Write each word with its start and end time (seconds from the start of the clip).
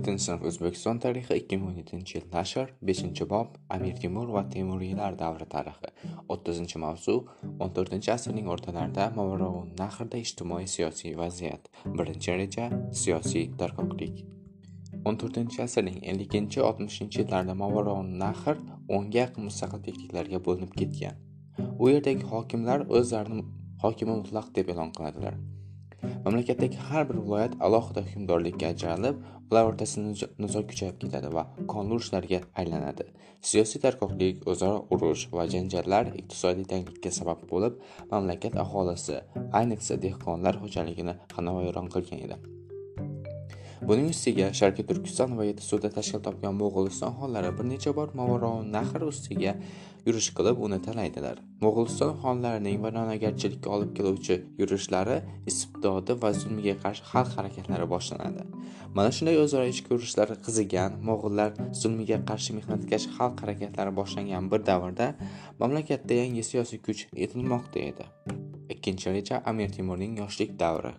yettinchi 0.00 0.24
sinf 0.24 0.44
o'zbekiston 0.48 0.98
tarixi 1.04 1.36
ikki 1.36 1.56
ming 1.58 1.70
o'n 1.70 1.78
yettinchi 1.80 2.14
yil 2.16 2.28
nashr 2.32 2.70
beshinchi 2.88 3.26
bob 3.32 3.58
amir 3.74 3.98
temur 4.02 4.30
va 4.36 4.42
temuriylar 4.54 5.18
davri 5.22 5.46
tarixi. 5.54 5.90
O'ttizinchi 6.32 6.80
mavzu 6.84 7.16
o'n 7.60 7.74
to'rtinchi 7.76 8.12
asrning 8.14 8.48
o'rtalarida 8.54 9.10
nahrda 9.82 10.22
ijtimoiy 10.24 10.70
siyosiy 10.76 11.18
vaziyat. 11.20 11.68
Birinchi 11.98 12.38
reja 12.40 12.70
siyosiy 13.02 13.46
tarqoqlik 13.60 14.24
o'n 15.04 15.20
to'rtinchi 15.20 15.62
asrning 15.66 16.00
elliginchi 16.14 16.64
oltmishinchi 16.70 17.22
yillarida 17.22 17.54
nahr 18.24 18.56
o'nga 18.96 19.18
yaqin 19.22 19.50
mustaqil 19.50 19.84
bekliklarga 19.86 20.44
bo'linib 20.48 20.72
ketgan. 20.80 21.20
U 21.82 21.92
yerdagi 21.92 22.24
hokimlar 22.34 22.88
o'zlarini 22.88 23.44
hokimi 23.84 24.14
mutlaq 24.20 24.54
deb 24.56 24.72
e'lon 24.72 24.96
qiladilar. 24.96 25.34
Mamlakatdagi 26.24 26.76
har 26.88 27.08
bir 27.08 27.18
viloyat 27.24 27.56
alohida 27.66 28.02
hukmdorlikka 28.08 28.72
ajralib 28.74 29.16
ular 29.50 29.70
o'rtasida 29.70 30.28
nizo 30.44 30.62
kuchayib 30.70 31.00
ketadi 31.02 31.32
va 31.36 31.44
qonli 31.72 31.98
urushlarga 31.98 32.40
aylanadi. 32.62 33.08
Siyosiy 33.48 33.82
tarqoqlik 33.86 34.46
o'zaro 34.52 34.78
urush 34.94 35.26
va 35.38 35.48
janjallar 35.56 36.14
iqtisodiy 36.22 36.70
tanglikka 36.72 37.16
sabab 37.18 37.44
bo'lib 37.52 37.82
mamlakat 38.14 38.62
aholisi 38.64 39.20
ayniqsa 39.60 40.00
dehqonlar 40.06 40.62
xo'jaligini 40.64 41.18
xonavayron 41.36 41.92
qilgan 41.96 42.26
edi? 42.28 42.42
Buning 43.88 44.08
ustiga 44.14 44.46
sharqiy 44.60 44.84
turkiston 44.90 45.36
va 45.38 45.44
yetisuvda 45.50 45.90
tashkil 45.98 46.20
topgan 46.26 46.58
mo'g'uliston 46.62 47.14
xonlari 47.20 47.50
bir 47.58 47.66
necha 47.72 47.92
bor 47.98 48.08
nahr 48.76 49.02
ustiga 49.12 49.54
yurish 50.06 50.28
qilib 50.36 50.60
uni 50.66 50.78
talaydilar 50.86 51.40
mo'g'uliston 51.64 52.12
xonlarining 52.22 52.76
vayronagarchilikka 52.84 53.72
olib 53.76 53.90
keluvchi 53.98 54.36
yurishlari 54.60 55.16
istibdodi 55.50 56.16
va 56.22 56.30
zulmiga 56.40 56.74
qarshi 56.84 57.04
xalq 57.12 57.34
harakatlari 57.38 57.88
boshlanadi. 57.94 58.46
Mana 58.96 59.10
shunday 59.16 59.36
o'zaro 59.44 59.66
ichki 59.72 59.94
urushlar 59.96 60.32
qizigan 60.46 60.96
mo'g'ullar 61.08 61.50
zulmiga 61.82 62.18
qarshi 62.30 62.56
mehnatkash 62.60 63.06
xalq 63.18 63.44
harakatlari 63.44 63.92
boshlangan 64.00 64.50
bir 64.54 64.66
davrda 64.70 65.12
mamlakatda 65.60 66.22
yangi 66.22 66.48
siyosiy 66.50 66.80
kuch 66.88 67.06
etilmoqda 67.26 67.86
edi. 67.90 68.10
Ikkinchi 68.74 69.14
reja 69.16 69.44
amir 69.52 69.78
temurning 69.78 70.18
yoshlik 70.24 70.58
davri. 70.64 70.92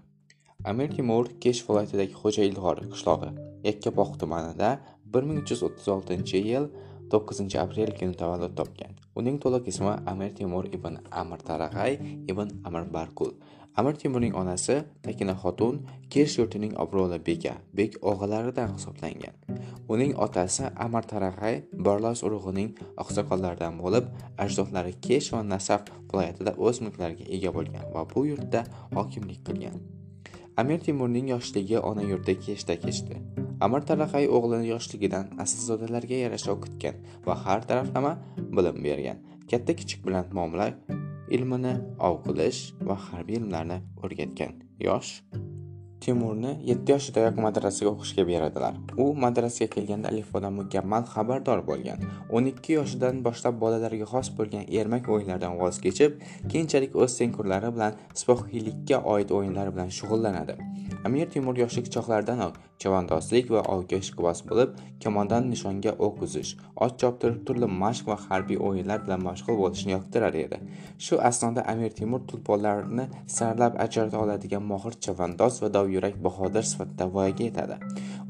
Amir 0.69 0.91
temur 0.95 1.25
kesh 1.43 1.61
viloyatidagi 1.67 2.13
xo'ja 2.21 2.43
ilg'or 2.49 2.81
qishlog'i 2.93 3.29
yakkabog' 3.67 4.17
tumanida 4.21 4.69
bir 5.13 5.23
ming 5.27 5.39
uch 5.41 5.51
yuz 5.53 5.61
o'ttiz 5.67 5.87
oltinchi 5.95 6.41
yil 6.49 6.67
to'qqizinchi 7.11 7.57
aprel 7.65 7.91
kuni 7.99 8.17
tavallud 8.21 8.53
topgan. 8.59 8.93
Uning 9.19 9.39
to'liq 9.43 9.65
ismi 9.71 9.93
amir 10.11 10.29
temur 10.39 10.67
ibn 10.77 10.99
amir 11.21 11.41
tarag'ay 11.49 11.97
ibn 12.31 12.53
amir 12.67 12.85
barkul 12.95 13.31
amir 13.79 13.95
temurning 14.01 14.35
onasi 14.41 14.75
takina 15.05 15.35
xotun 15.43 15.79
kesh 16.13 16.37
yurtining 16.39 16.73
obro'li 16.83 17.19
beka 17.29 17.53
bek 17.79 17.97
og'alaridan 18.11 18.75
hisoblangan. 18.75 19.35
Uning 19.93 20.13
otasi 20.25 20.65
amir 20.85 21.07
tarag'ay 21.13 21.55
barlos 21.87 22.21
urug'ining 22.27 22.69
oqsoqollaridan 23.03 23.81
bo'lib 23.81 24.11
ajdodlari 24.45 24.93
kesh 25.07 25.31
va 25.33 25.41
nasaf 25.53 25.89
viloyatida 26.11 26.55
o'z 26.67 26.83
mulklariga 26.85 27.25
ega 27.39 27.55
bo'lgan 27.57 27.89
va 27.95 28.05
bu 28.13 28.27
yurtda 28.31 28.63
hokimlik 28.99 29.41
qilgan. 29.49 29.81
Amir 30.57 30.79
temurning 30.87 31.29
yoshligi 31.33 31.79
ona 31.79 32.03
yurtda 32.11 32.33
kechda 32.45 32.75
kechdi. 32.85 33.19
Amir 33.65 33.81
taraqay 33.89 34.25
o'g'lini 34.37 34.67
yoshligidan 34.73 35.35
asilzodalarga 35.43 36.17
yarasha 36.23 36.51
o'qitgan 36.55 36.95
va 37.27 37.35
har 37.45 37.61
taraflama 37.69 38.13
bilim 38.57 38.83
bergan. 38.87 39.21
Katta 39.51 39.75
kichik 39.79 40.05
bilan 40.07 40.25
muomala 40.37 40.67
ilmini 41.35 41.73
ov 42.07 42.19
qilish 42.27 42.61
va 42.87 42.95
harbiy 43.07 43.41
ilmlarni 43.41 43.77
o'rgatgan 44.03 44.59
yosh 44.87 45.11
temurni 46.05 46.51
7 46.69 46.91
yoshidayoq 46.93 47.37
madrasaga 47.45 47.91
o'qishga 47.93 48.23
beradilar. 48.29 48.73
U 49.03 49.05
madrasaga 49.23 49.69
kelganda 49.75 50.09
alifbodan 50.13 50.53
mukammal 50.59 51.05
xabardor 51.13 51.61
bo'lgan. 51.69 51.99
12 52.39 52.73
yoshidan 52.77 53.21
boshlab 53.27 53.59
bolalarga 53.63 54.07
xos 54.13 54.31
bo'lgan 54.37 54.65
ermak 54.79 55.09
o'yinlardan 55.15 55.57
voz 55.61 55.77
kechib, 55.85 56.17
keyinchalik 56.51 56.97
o'z 57.03 57.17
tengqurlari 57.19 57.69
bilan 57.75 57.99
sipohiylikka 58.21 59.03
oid 59.15 59.29
o'yinlar 59.37 59.73
bilan 59.75 59.89
shug'ullanadi. 59.97 60.57
Amir 61.05 61.29
Temur 61.33 61.57
yoshlik 61.57 61.87
chog'laridanoq 61.93 62.57
chavandozlik 62.81 63.47
va 63.53 63.61
ovga 63.75 63.97
ishqiboz 64.03 64.41
bo'lib, 64.49 64.75
kamondan 65.03 65.47
nishonga 65.53 65.93
o'q 66.07 66.19
uzish, 66.27 66.51
ot 66.85 66.99
choptirib 67.03 67.39
turli 67.47 67.69
mashq 67.83 68.11
va 68.11 68.17
harbiy 68.25 68.59
o'yinlar 68.67 69.01
bilan 69.07 69.23
mashg'ul 69.27 69.57
bo'lishni 69.61 69.95
yoqtirar 69.95 70.37
edi. 70.43 70.59
Shu 71.05 71.17
asnoda 71.29 71.63
Amir 71.73 71.95
Temur 71.99 72.21
tulponlarni 72.31 73.07
saralab 73.37 73.79
ajrata 73.85 74.21
oladigan 74.23 74.67
mohir 74.73 74.99
chavandoz 75.07 75.57
va 75.63 75.71
dovyurak 75.77 76.21
bahodir 76.27 76.69
sifatida 76.73 77.09
voyaga 77.17 77.49
yetadi. 77.49 77.79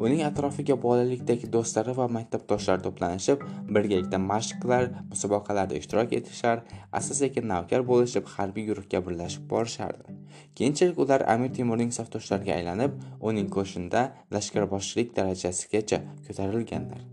Uning 0.01 0.23
atrofiga 0.25 0.75
bolalikdagi 0.83 1.47
do'stlari 1.53 1.93
va 1.97 2.07
maktabdoshlari 2.15 2.81
to'planishib, 2.87 3.43
birgalikda 3.75 4.17
mashq 4.23 4.55
qilar, 4.63 4.87
musobaqalarda 5.11 5.77
ishtirok 5.77 6.15
etishar, 6.19 6.63
asta-sekin 6.99 7.45
navkar 7.51 7.85
bo'lishib, 7.91 8.31
harbiy 8.35 8.65
guruhga 8.71 9.03
birlashib 9.07 9.45
borishardi. 9.53 10.17
Keyinchalik 10.57 10.97
ular 11.05 11.27
Amir 11.35 11.53
Temurning 11.59 11.93
safdoshlariga 11.99 12.57
aylanib, 12.57 12.97
uning 13.29 13.53
qo'shinida 13.57 14.03
lashkarboshchilik 14.37 15.13
darajasigacha 15.21 16.01
ko'tarilganlar. 16.25 17.05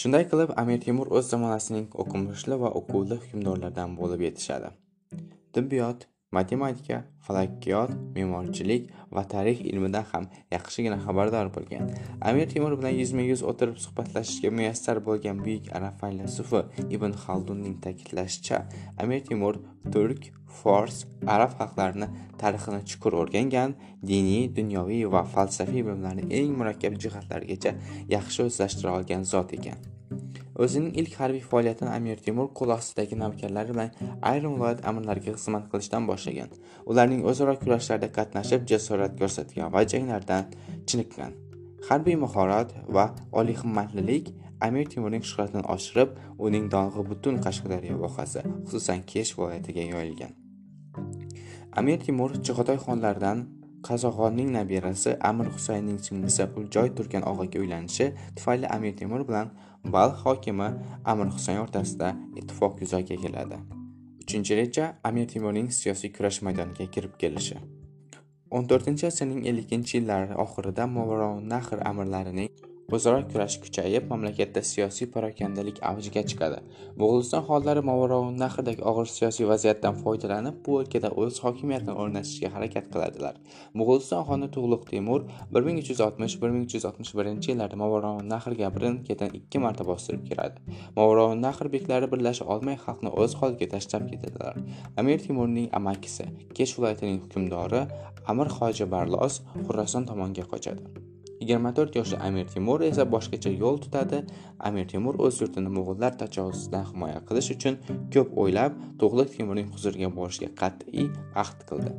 Shunday 0.00 0.28
qilib, 0.28 0.52
Amir 0.64 0.80
Temur 0.86 1.08
o'z 1.16 1.32
zamonasining 1.32 1.88
o'qimishli 2.04 2.60
va 2.66 2.76
o'quvli 2.82 3.22
hukmdorlaridan 3.24 3.96
bo'lib 4.00 4.28
yetishadi. 4.28 4.74
Tibbiyot, 5.56 6.08
matematika, 6.32 7.02
falakiyot, 7.26 7.92
me'morchilik 8.16 8.90
va 9.16 9.22
tarix 9.32 9.60
ilmidan 9.70 10.04
ham 10.12 10.28
yaxshigina 10.54 10.98
xabardor 11.04 11.52
bo'lgan. 11.56 11.90
Amir 12.28 12.48
Temur 12.52 12.76
bilan 12.80 12.94
yuzma-yuz 13.02 13.44
o'tirib 13.50 13.78
suhbatlashishga 13.84 14.50
muyassar 14.58 15.02
bo'lgan 15.08 15.44
buyuk 15.44 15.68
arab 15.78 15.98
faylasufi 16.02 16.64
Ibn 16.96 17.16
Xaldunning 17.24 17.76
ta'kidlashicha, 17.84 18.64
Amir 19.02 19.20
Temur 19.28 19.60
turk, 19.92 20.32
fors, 20.62 21.04
arab 21.36 21.56
xalqlarini 21.58 22.08
tarixini 22.42 22.82
chuqur 22.90 23.16
o'rgangan, 23.22 23.76
diniy, 24.10 24.44
dunyoviy 24.58 25.08
va 25.14 25.24
falsafiy 25.34 25.86
bilimlarni 25.86 26.28
eng 26.40 26.54
murakkab 26.60 27.00
jihatlarigacha 27.04 27.76
yaxshi 28.16 28.48
o'zlashtira 28.48 28.96
olgan 28.98 29.28
zot 29.34 29.52
ekan. 29.58 29.78
O'zining 30.64 30.96
ilk 31.00 31.14
harbiy 31.20 31.44
faoliyatini 31.50 31.90
amir 31.98 32.16
temur 32.26 32.48
qo'l 32.58 32.74
ostidagi 32.78 33.18
navkarlari 33.24 33.74
bilan 33.74 33.90
ayrim 34.32 34.52
viloyat 34.56 34.84
amirlariga 34.90 35.32
xizmat 35.38 35.64
qilishdan 35.72 36.10
boshlagan. 36.10 36.50
Ularning 36.90 37.22
o'zaro 37.30 37.54
kurashlarda 37.62 38.08
qatnashib 38.18 38.68
jasorat 38.72 39.16
ko'rsatgan 39.20 39.72
va 39.74 39.82
janglardan 39.94 40.44
chiniqqan 40.88 41.32
harbiy 41.88 42.16
mahorat 42.16 42.74
va 42.96 43.04
oliy 43.32 43.56
himmatlilik 43.62 44.28
amir 44.66 44.86
temurning 44.94 45.24
shuhratini 45.30 45.64
oshirib 45.74 46.10
uning 46.46 46.68
dong'i 46.74 47.02
butun 47.10 47.40
qashqadaryo 47.46 47.96
vohasi 48.04 48.40
xususan 48.68 49.00
kesh 49.12 49.32
viloyatiga 49.38 49.84
yoyilgan. 49.94 50.32
Amir 51.78 51.98
temur 52.06 52.30
chig'atoy 52.46 52.78
xonlaridan 52.86 53.38
qazog'onning 53.88 54.50
nabirasi 54.56 55.16
amir 55.30 55.50
husaynning 55.56 55.98
singlisi 56.06 56.46
uljoy 56.60 56.88
turgan 56.96 57.26
og'aga 57.30 57.60
uylanishi 57.64 58.06
tufayli 58.36 58.66
amir 58.76 58.96
temur 59.00 59.26
bilan 59.28 59.52
balx 59.94 60.24
hokimi 60.24 60.68
amir 61.12 61.28
husayn 61.36 61.62
o'rtasida 61.64 62.14
ittifoq 62.40 62.80
yuzaga 62.82 63.16
keladi. 63.24 63.58
Uchinchi 64.22 64.56
reja 64.60 64.84
amir 65.04 65.28
temurning 65.34 65.70
siyosiy 65.78 66.12
kurash 66.16 66.42
maydoniga 66.46 66.86
kirib 66.94 67.14
kelishi. 67.22 67.56
14 68.50 69.06
asrning 69.08 69.46
50 69.46 69.96
yillari 69.96 70.34
oxirida 70.44 70.86
nahr 71.52 71.78
amirlarining 71.90 72.50
o'zaro 72.90 73.22
kurash 73.32 73.56
kuchayib 73.64 74.08
mamlakatda 74.12 74.62
siyosiy 74.72 75.06
parokandalik 75.14 75.78
avjiga 75.90 76.22
chiqadi. 76.30 76.58
Mo'g'uliston 77.00 77.42
xollari 77.48 77.82
nahrdagi 78.42 78.82
og'ir 78.90 79.08
siyosiy 79.16 79.46
vaziyatdan 79.52 79.94
foydalanib 80.02 80.56
bu 80.66 80.76
o'lkada 80.80 81.08
o'z 81.22 81.40
hokimiyatini 81.44 81.94
o'rnatishga 82.02 82.48
harakat 82.54 82.86
qiladilar. 82.92 83.34
Mo'g'uliston 83.78 84.22
xoni 84.28 84.48
tug'luq 84.56 84.82
temur 84.90 85.20
bir 85.54 85.62
ming 85.68 85.78
uch 85.82 85.90
yuz 85.92 86.00
oltmish 86.06 86.36
bir 86.42 86.50
ming 86.54 86.64
uch 86.66 86.74
yuz 86.78 86.84
oltmish 86.90 87.12
birinchi 87.18 87.52
yillarda 87.52 87.76
nahrga 88.34 88.68
birin 88.76 88.96
ketin 89.08 89.30
ikki 89.38 89.58
marta 89.58 89.86
bostirib 89.90 90.22
kiradi 90.28 90.58
nahr 91.46 91.66
beklari 91.74 92.06
birlasha 92.12 92.44
olmay 92.54 92.76
xalqni 92.84 93.10
o'z 93.22 93.32
holiga 93.40 93.66
tashlab 93.74 94.10
ketadilar. 94.10 94.56
Amir 94.96 95.18
temurning 95.26 95.68
amakisi 95.78 96.24
kesh 96.56 96.72
viloyatining 96.78 97.18
hukmdori 97.24 97.82
amir 98.32 98.48
hoji 98.58 98.90
barlos 98.94 99.40
xurrason 99.66 100.06
tomonga 100.10 100.44
qochadi. 100.52 101.11
24 101.46 101.96
yoshli 101.98 102.16
Amir 102.26 102.46
Temur 102.54 102.80
esa 102.80 103.04
boshqacha 103.14 103.50
yo'l 103.62 103.78
tutadi. 103.84 104.22
Amir 104.68 104.86
Temur 104.92 105.18
o'z 105.26 105.40
yurtini 105.42 105.70
mo'g'ullar 105.76 106.16
tajovuzidan 106.22 106.84
himoya 106.90 107.20
qilish 107.28 107.50
uchun 107.56 107.78
ko'p 108.14 108.28
o'ylab, 108.42 108.72
Tug'luq 109.00 109.30
Temurning 109.36 109.68
huzuriga 109.74 110.10
borishga 110.18 110.48
qat'iy 110.62 111.08
ahd 111.42 111.64
qildi. 111.70 111.92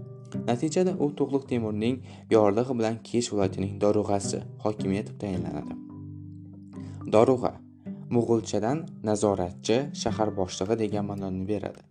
Natijada 0.50 0.94
u 1.04 1.10
Tug'luq 1.20 1.48
Temurning 1.52 1.98
yorlig'i 2.36 2.78
bilan 2.80 2.96
kish 3.10 3.32
viloyatining 3.34 3.74
dorug'asi 3.84 4.40
hokimi 4.66 5.02
etib 5.02 5.20
tayinlanadi. 5.24 5.74
Dorug'a 7.16 7.54
mo'g'ulchadan 8.16 8.86
nazoratchi, 9.10 9.78
shahar 10.04 10.30
boshlig'i 10.40 10.80
degan 10.84 11.06
ma'noni 11.12 11.44
beradi. 11.52 11.82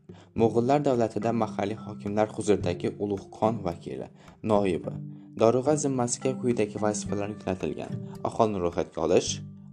Mo'g'ullar 0.40 0.80
davlatida 0.84 1.30
mahalliy 1.42 1.78
hokimlar 1.86 2.28
huzuridagi 2.36 2.88
ulug' 3.04 3.26
xon 3.38 3.58
vakili 3.66 4.08
noibi 4.50 4.92
dorug'a 5.42 5.74
zimmasiga 5.84 6.32
quyidagi 6.40 6.80
vazifalar 6.84 7.28
yuklatilgan. 7.34 7.92
Aholini 8.28 8.62
ro'yxatga 8.64 9.04
olish 9.06 9.30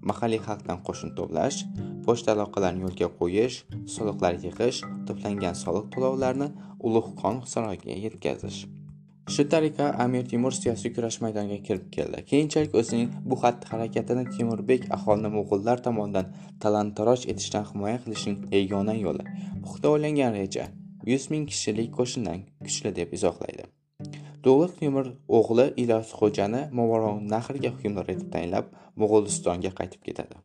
mahalliy 0.09 0.41
xalqdan 0.47 0.79
qo'shin 0.88 1.15
to'plash 1.17 1.59
pochta 2.06 2.35
aloqalarini 2.35 2.85
yo'lga 2.88 3.09
qo'yish 3.19 3.57
soliqlar 3.95 4.33
yig'ish 4.45 4.79
to'plangan 5.07 5.56
soliq 5.63 5.88
to'lovlarini 5.95 6.50
ulug' 6.88 7.09
xon 7.21 7.41
saroyiga 7.53 7.95
yetkazish. 8.05 8.59
Shu 9.35 9.43
tariqa 9.53 9.85
amir 10.03 10.23
temur 10.31 10.53
siyosiy 10.61 10.91
kurash 10.95 11.17
maydoniga 11.23 11.59
kirib 11.67 11.87
keldi. 11.95 12.21
Keyinchalik 12.31 12.75
o'zining 12.81 13.09
bu 13.29 13.35
xatti 13.43 13.69
harakatini 13.71 14.23
temurbek 14.35 14.87
aholini 14.97 15.29
mo'g'ullar 15.37 15.83
tomonidan 15.87 16.31
talon 16.63 16.87
taroj 16.97 17.25
etishdan 17.33 17.65
himoya 17.71 17.97
qilishning 18.03 18.37
yagona 18.57 18.95
yo'li. 19.05 19.25
Puxta 19.63 19.91
o'ylangan 19.93 20.33
reja 20.39 20.65
yuz 21.11 21.29
ming 21.33 21.45
kishilik 21.51 21.89
qo'shindan 21.97 22.39
kuchli 22.65 22.91
deb 22.99 23.13
izohlaydi. 23.17 23.63
To'g'liq 24.45 24.73
temur 24.81 25.05
o'g'li 25.39 25.65
ilyosxo'jani 25.83 26.61
movarounnahirga 26.79 27.69
hukmdor 27.75 28.13
etib 28.13 28.29
tayinlab 28.35 28.65
mo'g'ulistonga 29.01 29.71
qaytib 29.79 30.01
ketadi. 30.07 30.35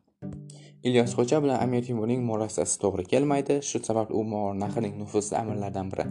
Ilyosxo'ja 0.87 1.37
bilan 1.43 1.61
amir 1.65 1.81
temurning 1.87 2.21
murosasi 2.29 2.75
to'g'ri 2.83 3.05
kelmaydi. 3.11 3.55
Shu 3.69 3.79
sabab 3.87 4.11
u 4.17 4.23
movarounnahrning 4.31 4.93
nufuzli 5.01 5.37
amirlaridan 5.41 5.87
biri. 5.93 6.05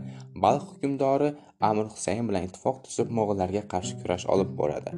Balx 0.44 0.64
hukmdori 0.70 1.28
amir 1.68 1.86
husayn 1.94 2.28
bilan 2.28 2.48
ittifoq 2.48 2.80
tuzib 2.86 3.12
mo'g'illarga 3.18 3.62
qarshi 3.72 3.94
kurash 4.00 4.26
olib 4.34 4.50
boradi. 4.60 4.90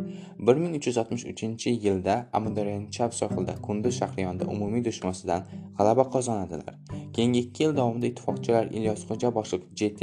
bir 0.46 0.56
ming 0.62 0.74
uch 0.78 0.86
yuz 0.88 0.98
oltmish 1.02 1.24
uchinchi 1.32 1.70
yilda 1.86 2.14
amudaryoning 2.38 2.88
chap 2.96 3.12
sohilida 3.20 3.54
kunduz 3.66 3.94
shahri 4.00 4.22
yonida 4.26 4.44
umumiy 4.54 4.82
dushmasidan 4.88 5.42
g'alaba 5.78 6.04
qozonadilar. 6.14 6.74
Keyingi 7.14 7.40
ikki 7.44 7.64
yil 7.64 7.76
davomida 7.80 8.06
ittifoqchilar 8.12 8.64
ilyosxo'ja 8.78 9.28
boshliq 9.38 9.62
jt 9.80 10.00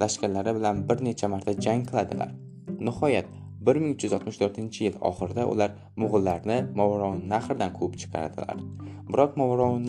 lashkarlari 0.00 0.56
bilan 0.58 0.84
bir 0.88 0.98
necha 1.08 1.28
marta 1.34 1.52
jang 1.66 1.82
qiladilar. 1.90 2.30
Nihoyat 2.86 3.28
bir 3.66 3.76
ming 3.82 3.94
uch 3.96 4.04
yuz 4.04 4.12
oltmish 4.16 4.38
to'rtinchi 4.42 4.84
yil 4.86 4.96
oxirida 5.10 5.44
ular 5.52 5.70
mo'g'ullarni 6.02 6.58
nahrdan 7.32 7.70
quvib 7.78 7.94
chiqaradilar. 8.02 8.58
Biroq 9.12 9.32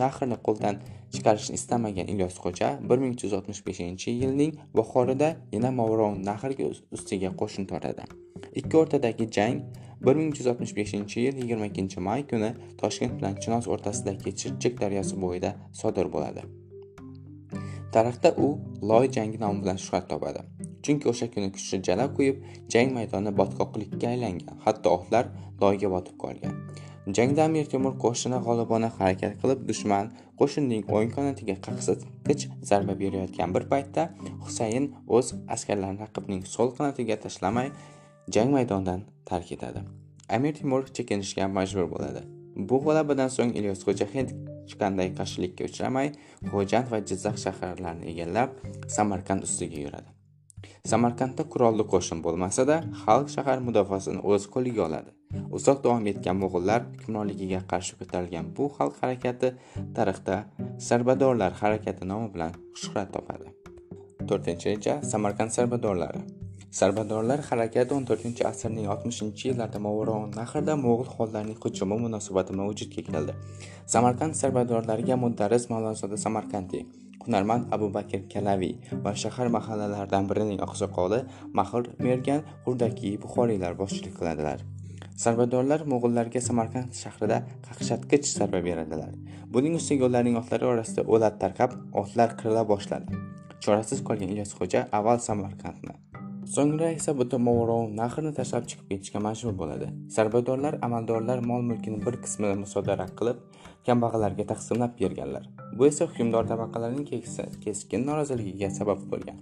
nahrni 0.02 0.38
qo'ldan 0.46 0.80
chiqarishni 1.14 1.54
istamagan 1.58 2.06
ilyos 2.12 2.36
xo'ja 2.44 2.68
bir 2.88 2.98
ming 3.02 3.12
uch 3.16 3.24
yuz 3.26 3.34
oltmish 3.38 3.62
beshinchi 3.68 4.10
yilning 4.22 4.52
bahorida 4.78 5.28
yana 5.54 5.70
nahrga 6.28 6.64
ustiga 6.96 7.30
qo'shin 7.40 7.64
tortadi. 7.70 8.04
Ikki 8.60 8.74
o'rtadagi 8.82 9.26
jang 9.36 9.58
bir 10.06 10.14
ming 10.18 10.28
uch 10.32 10.38
yuz 10.40 10.48
oltmish 10.52 10.74
beshinchi 10.80 11.18
yil 11.26 11.36
yigirma 11.42 11.66
ikkinchi 11.70 11.98
may 12.08 12.22
kuni 12.30 12.50
toshkent 12.80 13.14
bilan 13.18 13.34
chinoz 13.42 13.64
o'rtasidagi 13.74 14.30
chirchiq 14.40 14.74
daryosi 14.82 15.14
bo'yida 15.24 15.50
sodir 15.80 16.06
bo'ladi. 16.14 16.42
Tarixda 17.94 18.34
u 18.46 18.48
loy 18.90 19.06
jangi 19.16 19.38
nomi 19.44 19.62
bilan 19.62 19.78
shuhrat 19.84 20.08
topadi. 20.12 20.40
Chunki 20.84 21.08
o'sha 21.12 21.26
kuni 21.34 21.48
kuchli 21.56 21.82
jala 21.88 22.06
quyib 22.16 22.36
jang 22.72 22.92
maydoni 22.96 23.30
botqoqlikka 23.40 24.06
aylangan. 24.14 24.56
Hatto 24.64 24.94
otlar 24.96 25.24
loyga 25.62 25.88
botib 25.94 26.16
qolgan. 26.24 26.54
Jangda 27.16 27.44
amir 27.48 27.66
temur 27.72 27.94
qo'shini 28.04 28.38
g'olibona 28.46 28.88
harakat 28.98 29.36
qilib 29.42 29.60
dushman 29.70 30.10
qo'shinining 30.40 30.82
o'ng 30.96 31.12
qanotiga 31.16 31.56
qaqsatqich 31.66 32.42
zarba 32.70 32.94
berayotgan 33.02 33.54
bir 33.54 33.64
paytda 33.72 34.02
husayn 34.44 34.90
o'z 35.18 35.32
askarlarini 35.54 36.04
raqibning 36.04 36.42
so'l 36.54 36.74
qanotiga 36.78 37.16
tashlamay 37.24 37.70
jang 38.34 38.52
maydonidan 38.56 39.00
tark 39.30 39.52
etadi. 39.56 39.80
Amir 40.36 40.52
temur 40.60 40.82
chekinishga 40.96 41.48
majbur 41.58 41.86
bo'ladi. 41.94 42.22
Bu 42.68 42.76
g'alabadan 42.84 43.30
so'ng 43.36 43.52
ilyos 43.58 43.80
xo'ja 43.86 44.06
hech 44.68 44.76
qanday 44.82 45.08
qarshilikka 45.18 45.64
uchramay 45.70 46.08
xo'jand 46.52 46.86
va 46.92 46.98
jizzax 47.08 47.36
shaharlarini 47.46 48.06
egallab 48.12 48.50
samarqand 48.96 49.42
ustiga 49.48 49.78
yuradi. 49.84 50.10
Samarqandda 50.90 51.44
qurolli 51.52 51.84
qo'shin 51.92 52.18
bo'lmasada 52.26 52.76
xalq 53.02 53.28
shahar 53.36 53.58
mudofaasini 53.68 54.20
o'z 54.32 54.48
qo'liga 54.54 54.82
oladi. 54.88 55.10
Uzoq 55.56 55.78
davom 55.84 56.06
etgan 56.12 56.36
mo'g'ullar 56.42 56.80
hukmronligiga 57.00 57.60
qarshi 57.72 57.98
ko'tarilgan 58.00 58.50
bu 58.56 58.70
xalq 58.78 58.96
harakati 59.02 59.52
tarixda 59.96 60.36
sarbadorlar 60.88 61.52
harakati 61.62 62.10
nomi 62.12 62.28
bilan 62.34 62.52
shuhrat 62.82 63.14
topadi. 63.16 63.46
To'rtinchi 64.28 64.66
reja 64.72 64.94
samarqand 65.12 65.56
sarbadorlari. 65.56 66.22
Sarbadorlar 66.70 67.40
harakati 67.40 67.94
14 67.94 68.44
asrning 68.44 68.86
60 68.86 69.44
yillarida 69.48 69.80
nahrda 70.36 70.74
mo'g'ul 70.76 71.08
xonlarining 71.16 71.58
hujumi 71.62 71.96
munosabati 72.04 72.52
bilan 72.52 72.66
vujudga 72.70 73.02
keldi. 73.08 73.32
Samarqand 73.86 74.34
sarbadorlariga 74.40 75.16
mudarris 75.16 75.64
Mavlonzoda 75.70 76.16
samarqandiy 76.16 76.82
hunarmand 77.24 77.72
abu 77.76 77.88
bakr 77.94 78.20
kalaviy 78.34 78.74
va 79.04 79.12
shahar 79.22 79.48
mahallalaridan 79.56 80.28
birining 80.30 80.60
oqsoqoli 80.66 81.20
mahir 81.58 81.84
mergan 82.06 82.42
hurdakiy 82.66 83.14
buxoriylar 83.22 83.72
boshchilik 83.80 84.14
qiladilar. 84.18 84.58
Sarbadorlar 85.24 85.80
mo'g'ullarga 85.92 86.40
samarqand 86.48 86.90
shahrida 87.02 87.38
qaqshatqich 87.68 88.26
zarba 88.38 88.60
beradilar. 88.68 89.12
Buning 89.54 89.74
ustiga 89.80 90.04
ularning 90.10 90.36
otlari 90.42 90.68
orasida 90.72 91.06
o'lat 91.14 91.40
tarqab 91.42 91.70
otlar 92.02 92.36
qirila 92.40 92.62
boshladi. 92.72 93.22
Chorasiz 93.64 94.04
qolgan 94.08 94.36
ilyos 94.36 94.52
xo'ja 94.58 94.84
avval 94.98 95.18
samarqandni 95.28 95.96
so'ngra 96.54 96.88
esa 96.96 97.12
butun 97.18 97.42
movaroun 97.46 97.90
nahrni 97.96 98.30
tashlab 98.38 98.64
chiqib 98.70 98.86
ketishga 98.90 99.20
majbur 99.26 99.52
bo'ladi. 99.60 99.88
Sarbadorlar 100.14 100.78
amaldorlar 100.86 101.42
mol 101.50 101.62
mulkini 101.70 101.98
bir 102.06 102.16
qismini 102.24 102.56
musodara 102.62 103.06
qilib 103.18 103.42
kambag'allarga 103.86 104.46
taqsimlab 104.52 104.94
berganlar. 105.00 105.44
Bu 105.76 105.86
esa 105.90 106.08
hukmdor 106.10 106.48
tabaqalarning 106.52 107.06
keskin 107.64 108.06
noroziligiga 108.08 108.70
sabab 108.78 109.04
bo'lgan. 109.12 109.38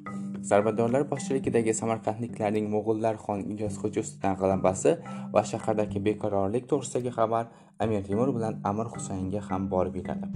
Sarbadorlar 0.50 1.06
boshchiligidagi 1.12 1.72
samarqandliklarning 1.80 2.66
mo'g'ullar 2.74 3.22
xon 3.24 3.46
ilyosxo'ja 3.52 4.06
ustidan 4.06 4.34
g'alabasi 4.42 4.98
va 5.34 5.42
shahardagi 5.52 6.06
beqarorlik 6.10 6.70
to'g'risidagi 6.70 7.16
xabar 7.18 7.44
amir 7.86 8.04
temur 8.10 8.28
bilan 8.36 8.62
amir 8.70 8.86
husaynga 8.94 9.48
ham 9.48 9.70
borib 9.74 10.02
yetadi. 10.02 10.34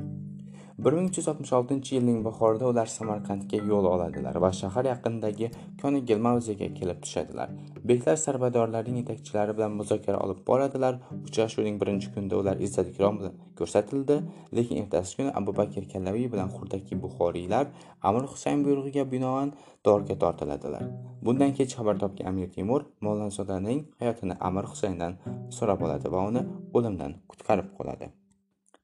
Bir 0.85 0.93
ming 0.93 1.09
uch 1.11 1.19
yuz 1.19 1.29
oltmish 1.29 1.53
oltinchi 1.53 1.94
yilning 1.94 2.21
bahorida 2.25 2.69
ular 2.73 2.88
samarqandga 2.97 3.59
yo'l 3.71 3.87
oladilar 3.94 4.37
va 4.44 4.50
shahar 4.61 4.85
yaqinidagi 4.88 5.49
konigil 5.82 6.19
mavziga 6.27 6.69
kelib 6.79 7.03
tushadilar. 7.05 7.49
Beklar 7.91 8.17
sarbadorlarning 8.25 8.97
yetakchilari 9.00 9.56
bilan 9.59 9.73
muzokara 9.81 10.19
olib 10.27 10.41
boradilar. 10.47 10.94
Uchrashuvning 11.27 11.77
birinchi 11.82 12.09
kunida 12.15 12.37
ular 12.43 12.56
izzat 12.67 12.88
ikrom 12.93 13.19
bilan 13.21 13.35
ko'rsatildi. 13.59 14.17
Lekin 14.56 14.81
ertasi 14.82 15.17
kuni 15.19 15.35
abu 15.41 15.56
bakr 15.61 15.85
kallaviy 15.93 16.29
bilan 16.32 16.49
hurdaki 16.55 17.03
buxoriylar 17.03 17.67
amir 18.12 18.25
husayn 18.33 18.65
buyrug'iga 18.69 19.05
binoan 19.12 19.53
dorga 19.87 20.19
tortiladilar. 20.23 20.87
Bundan 21.26 21.53
kech 21.59 21.76
xabar 21.76 22.00
topgan 22.05 22.33
amir 22.33 22.49
temur 22.56 22.81
mavlonzodaning 23.09 23.85
hayotini 24.00 24.38
amir 24.49 24.64
husayndan 24.73 25.21
so'rab 25.59 25.87
oladi 25.87 26.16
va 26.16 26.26
uni 26.31 26.43
o'limdan 26.75 27.21
qutqarib 27.35 27.71
qoladi. 27.78 28.11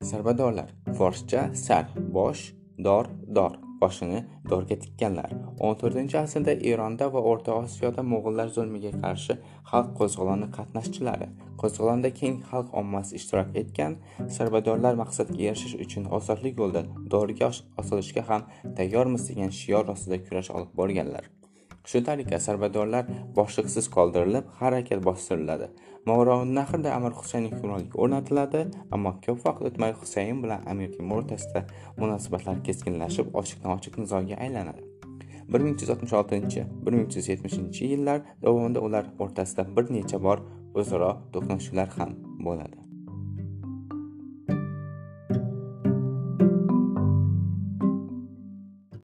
Sarbadorlar 0.07 0.69
forscha 0.99 1.55
sar 1.57 1.87
bosh 2.17 2.53
dor 2.85 3.07
dor 3.37 3.55
boshini 3.81 4.19
dorga 4.51 4.77
tikkanlar. 4.83 5.31
14-asrda 5.69 6.55
Eronda 6.73 7.09
va 7.15 7.23
O'rta 7.31 7.55
Osiyoda 7.61 8.05
mo'g'ullar 8.11 8.53
zulmiga 8.57 8.93
qarshi 9.05 9.39
xalq 9.71 9.89
qo'zg'oloni 10.01 10.51
qatnashchilari. 10.57 11.31
Qo'zg'olonda 11.63 12.13
keng 12.21 12.37
xalq 12.51 12.77
ommasi 12.83 13.17
ishtirok 13.21 13.57
etgan 13.63 13.97
sarbadorlar 14.37 15.01
maqsadga 15.03 15.41
erishish 15.49 15.75
uchun 15.87 16.07
ozodlik 16.21 16.63
yo'lida 16.63 16.85
dorga 17.17 17.51
osilishga 17.85 18.27
ham 18.31 18.47
tayyormiz 18.79 19.27
degan 19.31 19.59
shior 19.63 19.91
ostida 19.97 20.21
kurash 20.29 20.53
olib 20.61 20.79
borganlar. 20.83 21.25
Shu 21.91 22.05
tariqa 22.07 22.39
sarbadorlar 22.47 23.11
boshliqsiz 23.41 23.91
qoldirilib 23.97 24.47
harakat 24.61 25.05
bostiriladi 25.09 25.69
nahrda 26.07 26.95
amir 26.95 27.13
husaynning 27.21 27.55
hukmronligi 27.57 27.99
o'rnatiladi 28.03 28.61
ammo 28.95 29.15
ko'p 29.27 29.41
vaqt 29.47 29.63
o'tmay 29.71 29.93
husayn 30.03 30.43
bilan 30.45 30.61
amir 30.73 30.93
temur 30.97 31.23
o'rtasida 31.23 31.65
munosabatlar 32.01 32.63
keskinlashib 32.69 33.35
ochiqdan 33.41 33.71
ochiq 33.77 33.99
nizoga 34.03 34.37
aylanadi. 34.47 34.83
bir 35.53 35.61
ming 35.61 35.75
uch 35.75 35.83
yuz 35.83 35.91
oltmish 35.95 36.15
oltinchi 36.21 36.65
bir 36.87 36.93
ming 36.93 37.07
uch 37.09 37.17
yuz 37.19 37.29
yetmishinchi 37.33 37.93
yillar 37.93 38.19
davomida 38.43 38.81
ular 38.89 39.05
o'rtasida 39.27 39.69
bir 39.77 39.95
necha 39.99 40.23
bor 40.27 40.43
o'zaro 40.81 41.13
to'qnashuvlar 41.35 41.89
ham 41.99 42.19
bo'ladi. 42.49 42.86